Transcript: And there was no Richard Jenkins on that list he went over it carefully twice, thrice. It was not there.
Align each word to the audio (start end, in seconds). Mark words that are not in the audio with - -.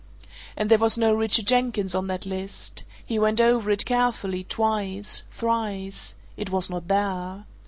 And 0.57 0.71
there 0.71 0.79
was 0.79 0.97
no 0.97 1.13
Richard 1.13 1.45
Jenkins 1.45 1.93
on 1.93 2.07
that 2.07 2.25
list 2.25 2.83
he 3.05 3.19
went 3.19 3.39
over 3.39 3.69
it 3.69 3.85
carefully 3.85 4.43
twice, 4.43 5.21
thrice. 5.31 6.15
It 6.35 6.49
was 6.49 6.71
not 6.71 6.87
there. 6.87 7.45